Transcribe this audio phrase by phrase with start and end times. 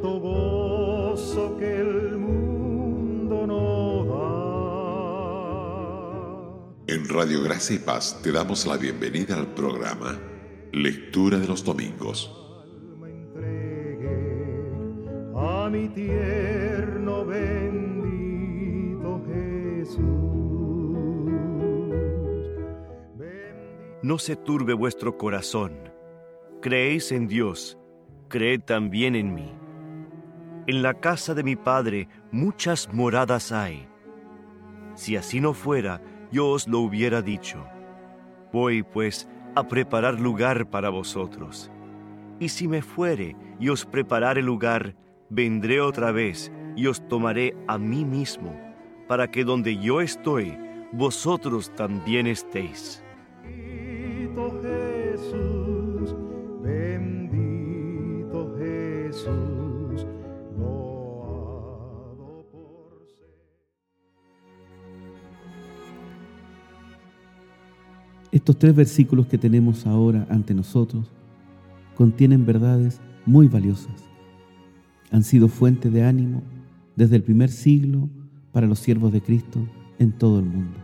[0.00, 4.04] santo gozo que el mundo no
[6.86, 6.94] da.
[6.94, 10.18] En Radio Gracia y Paz te damos la bienvenida al programa
[10.72, 12.36] Lectura de los Domingos.
[15.36, 17.62] A mi tierno bendito
[19.26, 19.98] Jesús.
[24.02, 25.90] No se turbe vuestro corazón.
[26.62, 27.76] Creéis en Dios
[28.30, 29.52] creed también en mí.
[30.66, 33.88] En la casa de mi Padre muchas moradas hay.
[34.94, 37.64] Si así no fuera, yo os lo hubiera dicho.
[38.52, 41.70] Voy, pues, a preparar lugar para vosotros.
[42.38, 44.94] Y si me fuere y os preparare lugar,
[45.28, 48.58] vendré otra vez y os tomaré a mí mismo,
[49.08, 50.56] para que donde yo estoy,
[50.92, 53.02] vosotros también estéis.
[68.40, 71.10] Estos tres versículos que tenemos ahora ante nosotros
[71.94, 74.08] contienen verdades muy valiosas.
[75.10, 76.42] Han sido fuente de ánimo
[76.96, 78.08] desde el primer siglo
[78.50, 79.60] para los siervos de Cristo
[79.98, 80.78] en todo el mundo.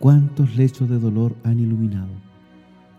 [0.00, 2.10] ¿Cuántos lechos de dolor han iluminado?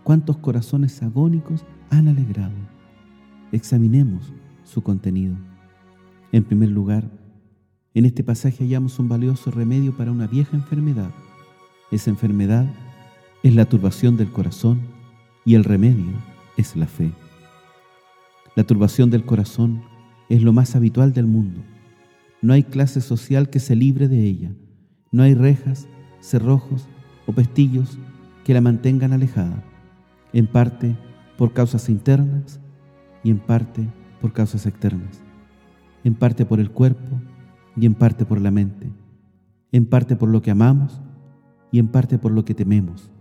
[0.05, 2.55] ¿Cuántos corazones agónicos han alegrado?
[3.52, 4.31] Examinemos
[4.63, 5.35] su contenido.
[6.31, 7.03] En primer lugar,
[7.95, 11.11] en este pasaje hallamos un valioso remedio para una vieja enfermedad.
[11.91, 12.66] Esa enfermedad
[13.44, 14.81] es la turbación del corazón
[15.45, 16.14] y el remedio
[16.58, 17.11] es la fe.
[18.56, 19.81] La turbación del corazón
[20.30, 21.62] es lo más habitual del mundo.
[22.44, 24.51] No hay clase social que se libre de ella.
[25.12, 25.88] No hay rejas,
[26.19, 26.88] cerrojos
[27.25, 27.97] o pestillos
[28.44, 29.63] que la mantengan alejada,
[30.34, 30.96] en parte
[31.38, 32.59] por causas internas
[33.24, 33.88] y en parte
[34.22, 35.22] por causas externas,
[36.03, 37.19] en parte por el cuerpo
[37.75, 38.91] y en parte por la mente,
[39.72, 41.01] en parte por lo que amamos
[41.72, 43.12] y en parte por lo que tememos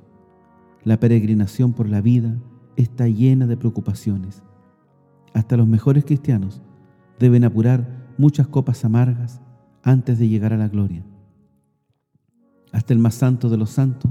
[0.85, 2.37] la peregrinación por la vida
[2.77, 4.43] está llena de preocupaciones.
[5.35, 6.63] Hasta los mejores cristianos
[7.19, 9.41] deben apurar muchas copas amargas
[9.83, 11.05] antes de llegar a la gloria.
[12.73, 14.11] Hasta el más santo de los santos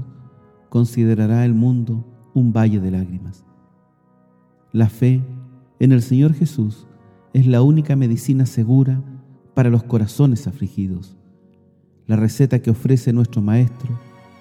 [0.68, 3.44] considerará el mundo un valle de lágrimas.
[4.72, 5.22] La fe
[5.80, 6.86] en el Señor Jesús
[7.32, 9.02] es la única medicina segura
[9.54, 11.16] para los corazones afligidos.
[12.06, 13.98] La receta que ofrece nuestro Maestro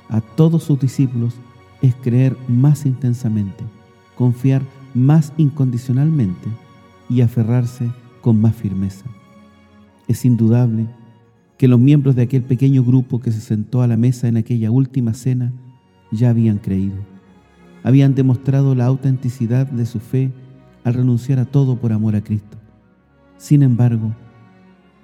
[0.10, 1.36] a todos sus discípulos
[1.82, 3.64] es creer más intensamente,
[4.16, 4.62] confiar
[4.94, 6.50] más incondicionalmente
[7.10, 7.90] y aferrarse
[8.22, 9.06] con más firmeza.
[10.08, 10.88] Es indudable
[11.58, 14.72] que los miembros de aquel pequeño grupo que se sentó a la mesa en aquella
[14.72, 15.54] última cena
[16.12, 16.98] ya habían creído.
[17.84, 20.32] Habían demostrado la autenticidad de su fe
[20.84, 22.58] al renunciar a todo por amor a Cristo.
[23.38, 24.14] Sin embargo,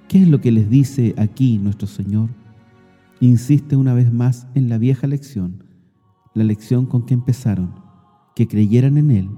[0.07, 2.29] ¿qué es lo que les dice aquí nuestro Señor?
[3.21, 5.64] Insiste una vez más en la vieja lección
[6.35, 7.73] la lección con que empezaron,
[8.35, 9.29] que creyeran en Él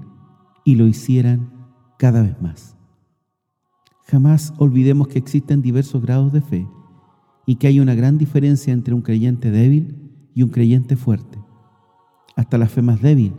[0.64, 1.50] y lo hicieran
[1.96, 2.76] cada vez más.
[4.02, 6.68] Jamás olvidemos que existen diversos grados de fe
[7.46, 9.96] y que hay una gran diferencia entre un creyente débil
[10.34, 11.38] y un creyente fuerte.
[12.36, 13.32] Hasta la fe más débil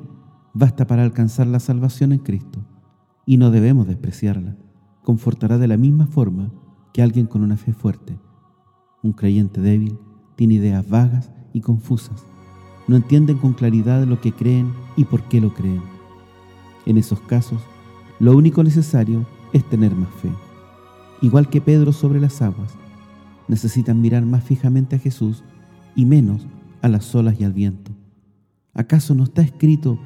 [0.53, 2.65] basta para alcanzar la salvación en Cristo
[3.25, 4.57] y no debemos despreciarla.
[5.03, 6.51] Confortará de la misma forma
[6.93, 8.17] que alguien con una fe fuerte.
[9.03, 9.99] Un creyente débil
[10.35, 12.23] tiene ideas vagas y confusas
[12.89, 15.83] no entienden con claridad lo que creen y por qué lo creen.
[16.87, 17.61] En esos casos,
[18.19, 20.31] lo único necesario es tener más fe.
[21.21, 22.73] Igual que Pedro sobre las aguas,
[23.47, 25.43] necesitan mirar más fijamente a Jesús
[25.95, 26.47] y menos
[26.81, 27.91] a las olas y al viento.
[28.73, 29.99] ¿Acaso no está escrito,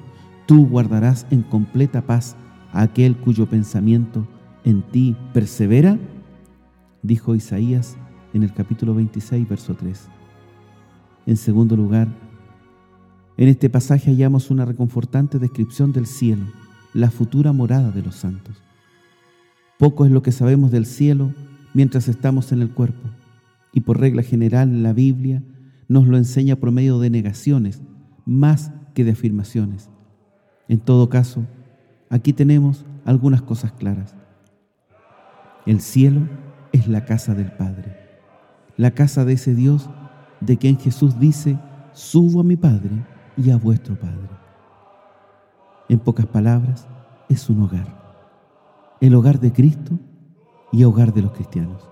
[0.46, 2.36] tú guardarás en completa paz
[2.74, 4.28] a aquel cuyo pensamiento
[4.66, 5.98] en ti persevera?
[7.02, 7.96] Dijo Isaías
[8.34, 10.10] en el capítulo 26, verso 3.
[11.28, 12.10] En segundo lugar,
[13.38, 16.46] en este pasaje hallamos una reconfortante descripción del cielo,
[16.94, 18.62] la futura morada de los santos.
[19.80, 21.34] Poco es lo que sabemos del cielo
[21.74, 23.10] mientras estamos en el cuerpo,
[23.74, 25.44] y por regla general la Biblia
[25.88, 27.82] nos lo enseña por medio de negaciones
[28.26, 29.90] más que de afirmaciones.
[30.68, 31.44] En todo caso,
[32.10, 34.16] aquí tenemos algunas cosas claras.
[35.66, 36.22] El cielo
[36.72, 37.98] es la casa del Padre,
[38.78, 39.90] la casa de ese Dios
[40.40, 41.58] de quien Jesús dice,
[41.94, 42.92] subo a mi Padre
[43.38, 44.30] y a vuestro Padre.
[45.90, 46.88] En pocas palabras,
[47.30, 47.88] es un hogar.
[49.02, 50.00] El hogar de Cristo
[50.72, 51.90] y hogar de los cristianos.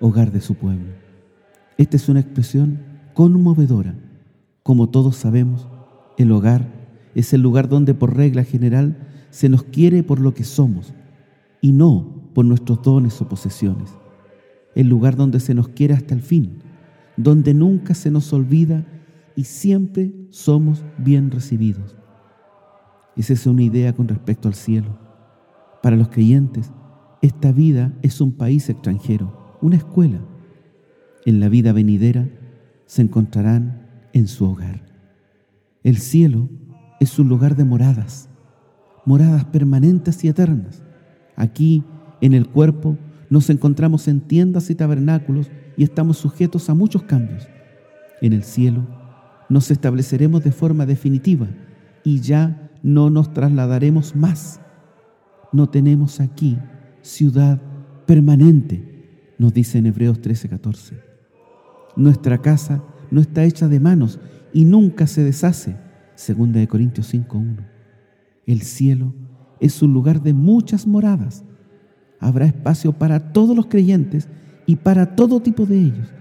[0.00, 0.92] Hogar de su pueblo.
[1.78, 2.80] Esta es una expresión
[3.14, 3.94] conmovedora.
[4.62, 5.66] Como todos sabemos,
[6.16, 6.68] el hogar
[7.14, 10.92] es el lugar donde por regla general se nos quiere por lo que somos,
[11.60, 13.90] y no por nuestros dones o posesiones.
[14.74, 16.58] El lugar donde se nos quiere hasta el fin,
[17.16, 18.84] donde nunca se nos olvida
[19.36, 21.96] y siempre somos bien recibidos.
[23.16, 24.98] Esa es una idea con respecto al cielo.
[25.82, 26.70] Para los creyentes,
[27.22, 30.20] esta vida es un país extranjero, una escuela.
[31.26, 32.28] En la vida venidera
[32.86, 34.82] se encontrarán en su hogar.
[35.82, 36.48] El cielo
[36.98, 38.28] es un lugar de moradas,
[39.04, 40.82] moradas permanentes y eternas.
[41.36, 41.84] Aquí,
[42.20, 42.98] en el cuerpo,
[43.30, 47.48] nos encontramos en tiendas y tabernáculos y estamos sujetos a muchos cambios.
[48.20, 48.86] En el cielo,
[49.50, 51.48] nos estableceremos de forma definitiva
[52.04, 54.60] y ya no nos trasladaremos más.
[55.52, 56.56] No tenemos aquí
[57.02, 57.60] ciudad
[58.06, 60.94] permanente, nos dice en Hebreos 13:14.
[61.96, 64.20] Nuestra casa no está hecha de manos
[64.52, 65.76] y nunca se deshace,
[66.14, 67.66] segunda de Corintios 5:1.
[68.46, 69.12] El cielo
[69.58, 71.44] es un lugar de muchas moradas.
[72.20, 74.28] Habrá espacio para todos los creyentes
[74.66, 76.12] y para todo tipo de ellos,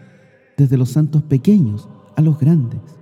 [0.57, 2.98] desde los santos pequeños a los grandes,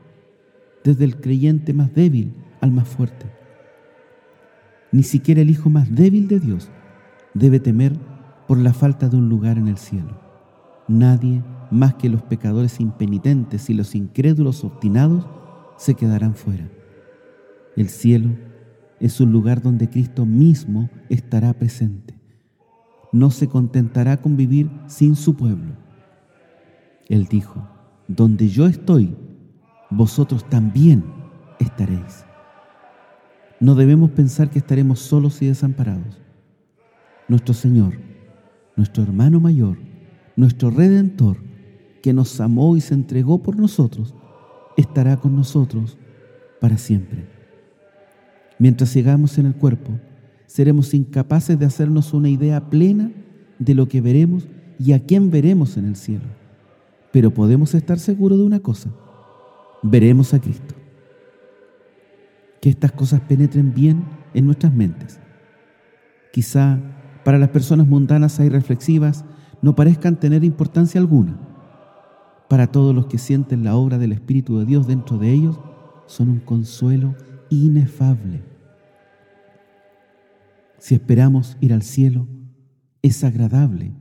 [0.87, 3.25] desde el creyente más débil al más fuerte.
[4.93, 6.69] Ni siquiera el hijo más débil de Dios
[7.33, 7.93] debe temer
[8.47, 10.17] por la falta de un lugar en el cielo.
[10.87, 15.27] Nadie más que los pecadores impenitentes y los incrédulos obstinados
[15.75, 16.69] se quedarán fuera.
[17.75, 18.29] El cielo
[19.01, 22.17] es un lugar donde Cristo mismo estará presente.
[23.11, 25.73] No se contentará con vivir sin su pueblo.
[27.09, 27.67] Él dijo,
[28.07, 29.17] donde yo estoy,
[29.89, 31.03] vosotros también
[31.59, 32.25] estaréis.
[33.59, 36.21] No debemos pensar que estaremos solos y desamparados.
[37.27, 37.93] Nuestro Señor,
[38.75, 39.77] nuestro hermano mayor,
[40.35, 41.37] nuestro Redentor,
[42.01, 44.13] que nos amó y se entregó por nosotros,
[44.77, 45.97] estará con nosotros
[46.61, 47.25] para siempre.
[48.59, 49.91] Mientras sigamos en el cuerpo,
[50.45, 53.11] seremos incapaces de hacernos una idea plena
[53.59, 54.47] de lo que veremos
[54.79, 56.25] y a quién veremos en el cielo.
[57.11, 58.91] Pero podemos estar seguros de una cosa,
[59.83, 60.75] veremos a Cristo.
[62.61, 64.03] Que estas cosas penetren bien
[64.33, 65.19] en nuestras mentes.
[66.31, 66.79] Quizá
[67.23, 69.25] para las personas mundanas y reflexivas
[69.61, 71.37] no parezcan tener importancia alguna.
[72.47, 75.59] Para todos los que sienten la obra del Espíritu de Dios dentro de ellos,
[76.05, 77.15] son un consuelo
[77.49, 78.43] inefable.
[80.77, 82.27] Si esperamos ir al cielo,
[83.01, 83.93] es agradable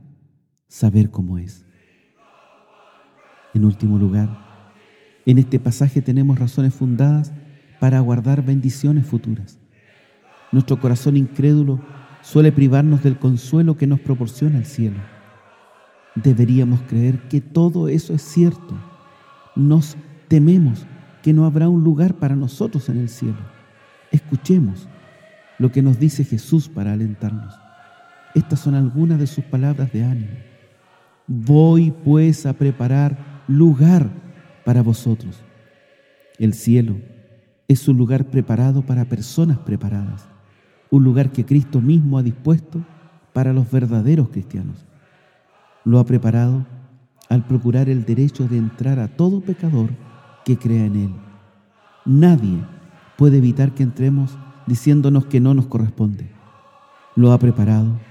[0.67, 1.65] saber cómo es.
[3.53, 4.46] En último lugar,
[5.27, 7.33] en este pasaje tenemos razones fundadas
[7.81, 9.59] para aguardar bendiciones futuras.
[10.53, 11.81] Nuestro corazón incrédulo
[12.21, 14.99] suele privarnos del consuelo que nos proporciona el cielo.
[16.15, 18.73] Deberíamos creer que todo eso es cierto.
[19.53, 19.97] Nos
[20.29, 20.87] tememos
[21.21, 23.35] que no habrá un lugar para nosotros en el cielo.
[24.13, 24.87] Escuchemos
[25.59, 27.53] lo que nos dice Jesús para alentarnos.
[28.33, 30.37] Estas son algunas de sus palabras de ánimo.
[31.27, 34.09] Voy pues a preparar lugar
[34.67, 35.39] para vosotros.
[36.39, 36.97] El cielo
[37.69, 40.27] es un lugar preparado para personas preparadas,
[40.89, 42.83] un lugar que Cristo mismo ha dispuesto
[43.31, 44.85] para los verdaderos cristianos.
[45.85, 46.65] Lo ha preparado
[47.29, 49.91] al procurar el derecho de entrar a todo pecador
[50.43, 51.15] que crea en Él.
[52.03, 52.59] Nadie
[53.15, 56.29] puede evitar que entremos diciéndonos que no nos corresponde.
[57.15, 58.01] Lo ha preparado,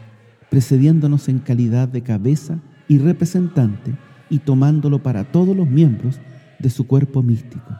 [0.48, 3.94] precediéndonos en calidad de cabeza y representante
[4.30, 6.18] y tomándolo para todos los miembros
[6.58, 7.76] de su cuerpo místico.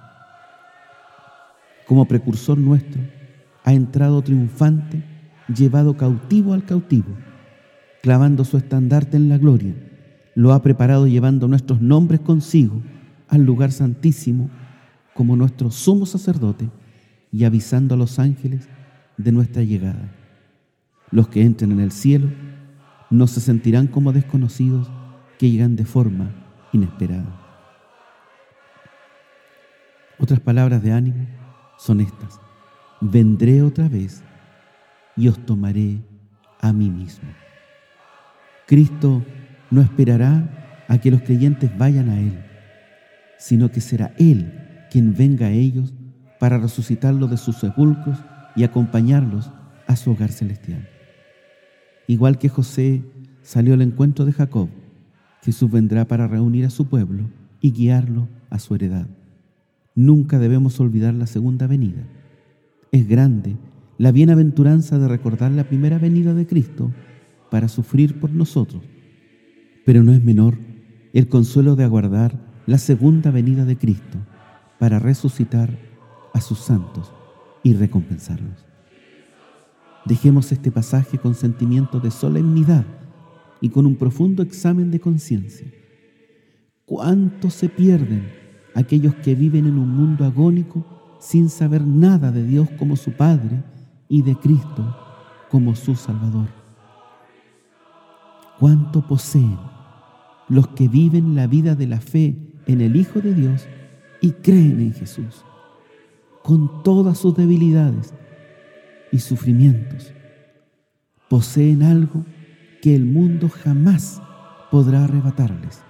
[1.87, 3.01] Como precursor nuestro,
[3.65, 5.03] ha entrado triunfante,
[5.55, 7.17] llevado cautivo al cautivo,
[8.03, 9.75] clavando su estandarte en la gloria,
[10.35, 12.83] lo ha preparado llevando nuestros nombres consigo
[13.29, 14.51] al lugar santísimo
[15.15, 16.69] como nuestro sumo sacerdote
[17.33, 18.69] y avisando a los ángeles
[19.17, 20.13] de nuestra llegada.
[21.11, 22.29] Los que entren en el cielo
[23.11, 24.91] no se sentirán como desconocidos
[25.39, 26.31] que llegan de forma
[26.73, 27.46] inesperada.
[30.27, 31.25] Otras palabras de ánimo
[31.79, 32.41] son estas.
[33.01, 34.25] Vendré otra vez
[35.17, 36.01] y os tomaré
[36.61, 37.29] a mí mismo.
[38.67, 39.23] Cristo
[39.71, 42.45] no esperará a que los creyentes vayan a Él,
[43.39, 45.95] sino que será Él quien venga a ellos
[46.41, 48.19] para resucitarlos de sus sepulcros
[48.57, 49.53] y acompañarlos
[49.87, 50.89] a su hogar celestial.
[52.09, 53.05] Igual que José
[53.43, 54.71] salió al encuentro de Jacob,
[55.45, 57.31] Jesús vendrá para reunir a su pueblo
[57.61, 59.07] y guiarlo a su heredad.
[59.97, 62.07] Nunca debemos olvidar la segunda venida.
[62.93, 63.57] Es grande
[63.97, 66.93] la bienaventuranza de recordar la primera venida de Cristo
[67.51, 68.83] para sufrir por nosotros,
[69.87, 70.59] pero no es menor
[71.15, 74.19] el consuelo de aguardar la segunda venida de Cristo
[74.79, 75.79] para resucitar
[76.35, 77.11] a sus santos
[77.63, 78.67] y recompensarlos.
[80.05, 82.85] Dejemos este pasaje con sentimiento de solemnidad
[83.63, 85.67] y con un profundo examen de conciencia.
[86.85, 88.46] ¿Cuántos se pierden
[88.77, 90.85] aquellos que viven en un mundo agónico
[91.19, 93.65] sin saber nada de Dios como su Padre
[94.07, 94.95] y de Cristo
[95.51, 96.49] como su Salvador?
[98.61, 99.59] ¿Cuánto poseen
[100.49, 103.67] los que viven la vida de la fe en el Hijo de Dios
[104.21, 105.43] y creen en Jesús,
[106.43, 108.13] con todas sus debilidades
[109.11, 110.13] y sufrimientos?
[111.31, 112.27] Poseen algo
[112.83, 114.21] que el mundo jamás
[114.71, 115.86] podrá arrebatarles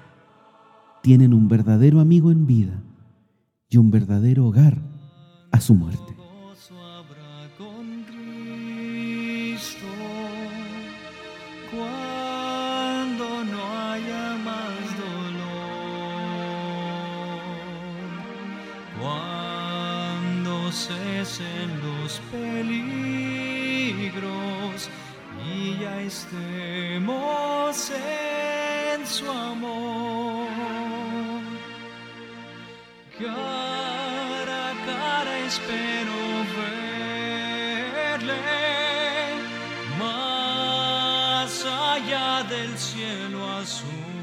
[1.07, 2.83] tienen un verdadero amigo en vida
[3.69, 4.77] y un verdadero hogar
[5.53, 6.17] a su muerte.
[20.73, 22.91] Cesen los peligros
[25.49, 30.06] y ya estemos en su amor.
[33.19, 33.33] Cara
[34.71, 36.45] a cara espero
[38.13, 38.35] verle
[39.99, 44.16] más allá del cielo azul.